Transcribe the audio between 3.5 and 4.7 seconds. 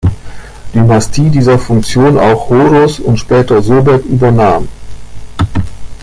Sobek übernahm.